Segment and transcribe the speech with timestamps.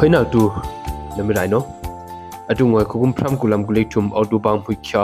[0.00, 0.42] ဖဲနောက်တူ
[1.16, 1.62] လမရိုင်နော
[2.50, 5.02] အတူငွေခုကုမ်ဖရမ်ကူလမ်ကူလေးထုမ်အော်တူပန်းဖွိခါ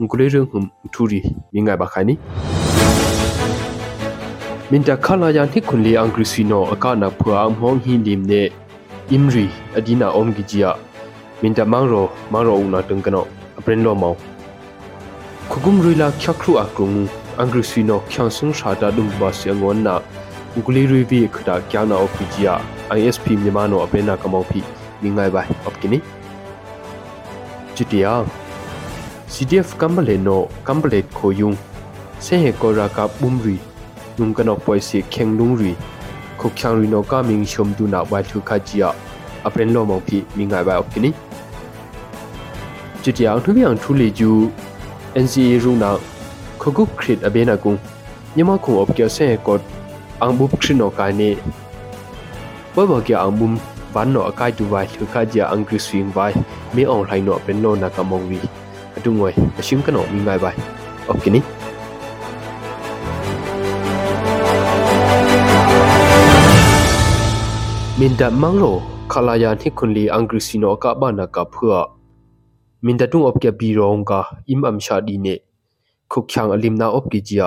[0.00, 1.18] ငကူလေးရုံဟမ်ထူရီ
[1.52, 2.14] မိငိုင်ဘခါနီ
[4.70, 8.42] မင်တခလာယန်ဟိခွန်လီအင်္ဂရိစီနောအကနာဖွာအမ်ဟောင်းဟင်းဒီမ်နေ
[9.10, 9.44] အင်ရီ
[9.78, 10.70] အဒီနာအုံဂီဂျီယာ
[11.40, 13.24] မင်တမန်ရောမန်ရောဦးနာတန်ကနော
[13.58, 14.14] အပရင်လောမော
[15.50, 16.88] ခုကုမ်ရီလာချခရူအကရုံ
[17.38, 19.94] အင်္ဂရိစီနောချန်ဆုံရှာတာဒုံဘာစီငွန်နာ
[20.54, 22.56] ငကူလေးရီဘီခဒါကျာနာအော်ဂီဂျီယာ
[22.98, 24.60] ISP မြန်မာနော်အပင်းနာကမောင်ဖိ
[25.02, 25.98] မိငိုင်ပါအပကိနီ
[27.74, 28.12] ချီတယာ
[29.32, 31.52] CDF ကမ္ဘလေနော်ကမ္ဘလေခိုယုံ
[32.24, 33.54] ဆေဟေကိုရာကဘုံရီ
[34.18, 35.70] ယုံကနော်ပွိုင်စီခေငလုံရီ
[36.40, 38.88] ခုတ်ချောင်ရီနော်ကမင်းရှုံဒူနာဝိုင်ထုခဂျီယာ
[39.46, 41.10] အပင်းလောမောင်ဖိမိငိုင်ပါအပကိနီ
[43.02, 44.30] ချီတယာအထူးပြန်ထူလီကျူ
[45.24, 45.90] NCA ရုံနာ
[46.62, 47.72] ခခုခရစ်အဘေနာကု
[48.36, 49.60] ညမခုအပကျော်ဆေဟေကော့
[50.24, 51.28] ang bub kri no ka ni
[52.76, 53.46] ပွဲပေါ်ကအမှု
[53.94, 56.36] ဘာနောအကိုက်တူဝိုင်လှခကြ အင်္ဂရိစွင်းဝိုင်
[56.76, 58.38] မေအောင်လှိုင်းနောပင်နောနာကမောင်ဝီ
[58.96, 60.58] အတုငွေအရှင်းကနောမိငိုင်ဝိုင်
[61.06, 61.40] โอเคနီ
[68.00, 68.64] มินดัดมังโล
[69.12, 71.78] ခလာယန်ဟိခွန်လီအင်္ဂရိစီနောကဘာနာကဖွာ
[72.86, 74.12] မင်တတုံအပကဘီရောင်က
[74.48, 75.34] အင်အမ်ရှာဒီနေ
[76.12, 77.40] ခုခ ्यां အလင်နာအပကီဂျီယ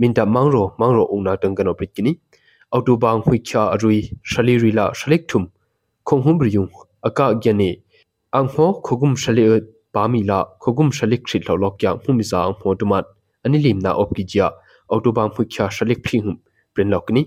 [0.00, 2.12] မင်တမောင်ရောမောင်ရောအုံနာတန်ကနောပရိကနီ
[2.72, 3.96] အော်တိုဘန်ခွိချာအရွီ
[4.30, 5.46] ရှလီရီလာရှလိကထုမ်
[6.08, 6.66] ခုံဟုမ်ဘရီယုံ
[7.08, 7.70] အကာဂယနေ
[8.34, 9.44] အန်ဟောခုဂုမ်ရှလီ
[9.94, 13.04] ပါမီလာခုဂုမ်ရှလိကရှိလောလောကယမှုမီဇာအမောတုမတ်
[13.44, 14.46] အနိလိမ်နာအော့ကီဂျာ
[14.90, 16.38] အော်တိုဘန်ခွိချာရှလိကဖိဟုမ်
[16.72, 17.22] ပရင်လောကနီ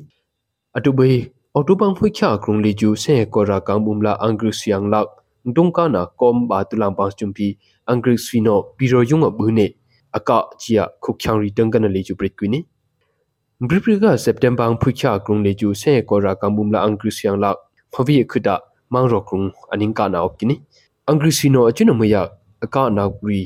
[0.78, 1.10] အတူဘေ
[1.54, 5.10] အော်တိုဘန်ခွိချာကရုံလီဂျူဆေကောရာကန်ဘုမ်လာအန်ဂရုစယန်လောက်
[5.56, 7.48] ဒုံကနာကောမ်ဘာတူလမ်ပန်ချွမ်ပီ
[7.88, 9.68] အန်ဂရိစဖီနိုပီရိုယုံအဘူးနေ
[10.18, 12.60] အကချီယခုချောင်ရီတန်ကနလေချူပရစ်ကွီနီ
[13.70, 17.52] ဂရိပရိကစက်တမ်ဘာဖုချာကရုံလေကျူဆေကောရာကမ်ဘုံလာအင်္ဂရိစီယန်လာ
[17.92, 18.50] ဖဗီခုဒ
[18.94, 19.42] မောင်ရကရုံ
[19.74, 20.56] အနင်ကနာအကိနိ
[21.06, 22.16] အင်္ဂရိစီနိုအချနမယ
[22.66, 23.46] အကနာဂရီ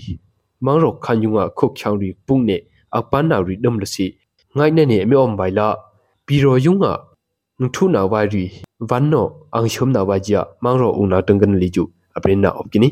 [0.65, 2.57] မောင်ရခန်ယုံကခုတ်ချောင်းရီပုန်နေ
[2.97, 4.05] အပန်းနာရီဒမ်လစီ
[4.57, 5.67] ငိုင်းနေနေအမေအွန်ဘိုင်လာ
[6.27, 6.89] ဘီရောယုံကင
[7.73, 8.43] ထုနာဝါရီ
[8.89, 11.83] ဝန်နိုအန်ရှုံနာဝါဂျာမောင်ရဦးနာတန်ကန်လီကျူ
[12.17, 12.89] အပရင်နာအကိနိ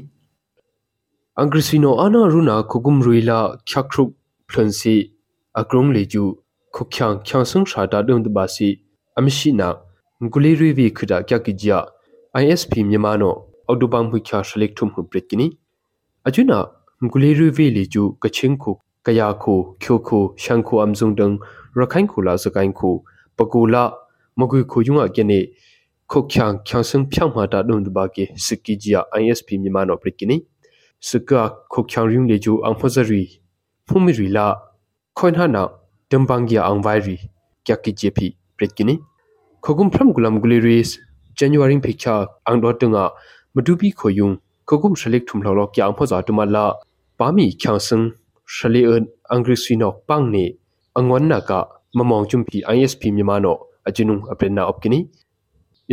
[1.37, 3.39] အင်္ဂရိစီနိုအနာရူနာခုကုမ်ရီလာ
[3.69, 4.03] ချက်ခရု
[4.49, 4.95] ဖလွန်စီ
[5.59, 6.23] အကရုံလေကျူ
[6.75, 8.67] ခုချန်ချန်ဆုံရှာတာဒုံဒဘာစီ
[9.17, 9.69] အမရှိနာ
[10.33, 11.79] ဂူလီရီဗီခဒကကီဂျာ
[12.43, 13.35] ISP မြန်မာနော
[13.67, 15.47] အော်တိုဘမ်ဟွိချာရှလက်ထုံဟုပရက်ကီနီ
[16.27, 16.59] အကျွနာ
[17.11, 18.71] ဂူလီရီဗီလီကျူကချင်းခု
[19.05, 21.27] ကယာခုခိုခုရှန်ခုအမ်ဇုံဒံ
[21.79, 22.89] ရခိုင်ခုလာစကိုင်းခု
[23.37, 23.83] ပကူလာ
[24.39, 25.39] မဂွေခုယုံအကင်းနေ
[26.11, 30.37] ခုချန်ချန်ဆုံဖြောင်းမာတာဒုံဒဘာကီစကီဂျာ ISP မြန်မာနောပရက်ကီနီ
[31.09, 31.29] စက
[31.73, 33.21] ခုချန်ရုံလီကျူအမ်ဖဇရီ
[33.87, 34.47] ဖူမီရီလာ
[35.17, 35.63] ခွန်ဟာနာ
[36.09, 37.15] tembangia angwairi
[37.65, 38.27] kyakki jepi
[38.57, 38.95] pretkini
[39.65, 40.91] khogum from gulam guliris
[41.39, 43.03] january picture angdo tunga
[43.55, 44.33] mudupi khoyung
[44.69, 46.63] khogum shalik thumlo lo kyang phoja tumala
[47.19, 48.05] pami khyangsung
[48.55, 49.03] shali an
[49.33, 50.45] angri sinok pangne
[50.99, 51.59] angon na ka
[51.97, 53.53] mamong chumpi isp myamano
[53.87, 54.99] ajinung aprena opkini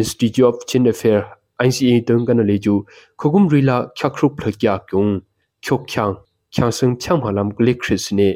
[0.03, 1.21] institute of chin affair
[1.67, 2.73] ICA tung kana leju
[3.21, 5.13] khogum rila khyakrup thakya kyung
[5.67, 6.15] khyokyang
[6.57, 8.31] khyangsung changmalam gulikris ne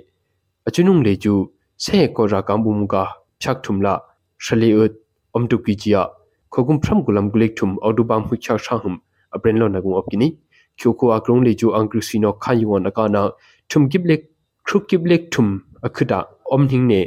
[0.68, 1.34] ajinung leju
[1.80, 3.08] se ko ra kambu muka
[3.40, 4.00] chak thumla
[4.38, 4.92] shali ut
[5.32, 6.06] omtu kijia
[6.52, 8.98] khogum phram gulam gulek thum odubam hu chak shahum
[9.32, 10.36] aprenlo nagum opkini
[10.78, 13.30] kyoko akrong le ju angru sino khan yuan akana
[13.72, 14.20] thum giblek
[14.68, 15.48] khrup giblek thum
[15.82, 16.18] akhuda
[16.52, 17.00] omning ne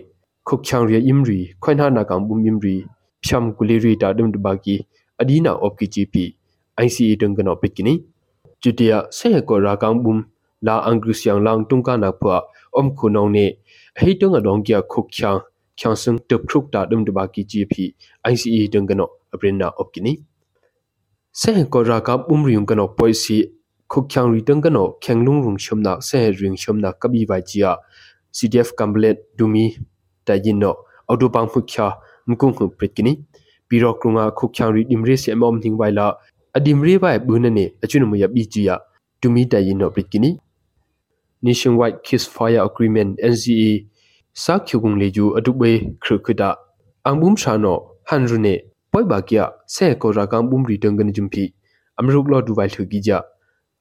[0.45, 2.75] khok chang ri imri khoina na kambum imri
[3.25, 4.75] phyam guleri ta dum dubaki
[5.21, 6.33] adina opki gp
[6.85, 7.93] ice dungano pikini
[8.65, 10.23] jutia se ko ra kambum
[10.61, 12.41] la angru siang lang tungka na phwa
[12.79, 13.45] om khunong ne
[14.01, 15.29] ဟိတငါဒေါင်ကီယာခုချာ
[15.79, 17.85] ချာစံတပခုတာဒုံဒဘာကီဂျီဖီ
[18.33, 20.13] ICE ဒင်ကနောအပရင်နာအော့ကီနီ
[21.39, 23.37] ဆဲကောရာကပ်ဥမရီယုံကနောပွိုင်စီ
[23.91, 27.71] ခုချာရီတန်ကနောချန်လုံရုံရှုံနာဆဲရင်ရှုံနာကဘီဝိုင်ဂျီယာ
[28.37, 29.65] CDF ကမ်ဘလက်ဒူမီ
[30.27, 30.75] တိုင်နော
[31.07, 31.85] အော်တိုပန်ခုချာ
[32.29, 33.13] မကုံခုပရစ်ကီနီ
[33.67, 36.07] ပီရောကရုငါခုချာရီဒီမရီစီအမောမ်နင်းဝိုင်လာ
[36.57, 38.75] အဒီမရီဝိုင်ဘူးနနေအချွနမယဘီဂျီယာ
[39.21, 40.31] ဒူမီတိုင်နောပရစ်ကီနီ
[41.43, 43.69] Nationwide Ceasefire Agreement NCA
[44.43, 45.71] စာကျုံလေယူအတုပဲ
[46.03, 46.41] ခရခဒ
[47.07, 47.77] အမ်ဘုံရှာနော
[48.09, 48.55] ဟန်ရုနေ
[48.91, 51.43] ပွိုင်ဘာကီယာဆဲကိုရာကမ်ဘုံရီတန်ကန်ဂျုံဖီ
[51.99, 53.19] အမရုကလောဒူဝိုင်ထူကီဂျာ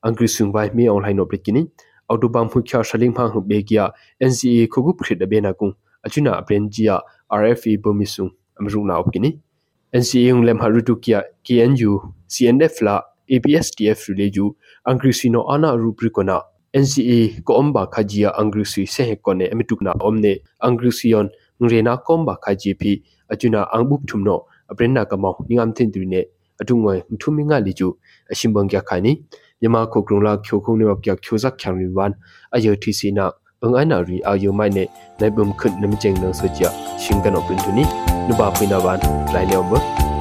[0.05, 1.63] အင်္ဂရိစုံဝိုင်မီအွန်လိုင်းနောပလက်ကီနီ
[2.09, 3.85] အော်တိုဘမ်ဖူချာရှလင်းဖာဟူဘေကီယာ
[4.31, 5.67] NCA ခုခုခရဒဘေနာကု
[6.07, 6.97] အချွနာအပရင်ဂျီယာ
[7.41, 8.27] RFE ဘုံမီစုံ
[8.59, 9.31] အမရုနာအုပ်ကီနီ
[10.01, 11.93] NCA ုံလမ်ဟာရူတူကီယာ KNU
[12.33, 12.95] CNF လာ
[13.33, 14.45] ABSDF ရူလေယူ
[14.87, 16.39] အင်္ဂရိစီနောအာနာရူပရီကနာ
[16.73, 21.29] NCA ko omba khajia angrusi se kone emitukna omne angrusion
[21.65, 26.25] ngrena komba khaji phi achuna angbup thumno aprenna kamau ningam thin dune
[26.61, 27.99] atungwe mthuminga liju
[28.33, 29.23] asimbangya khani
[29.61, 32.13] yama ko grungla khyo khong ne mapkya khyoza khyangri wan
[32.57, 33.31] ayo thisi na
[33.65, 34.89] angaina ri ayo mai ne
[35.21, 36.73] naibum khun namjeng nang sochya
[37.03, 37.85] shingdan opintuni
[38.29, 38.99] nuba pina wan
[39.35, 40.12] lai leobo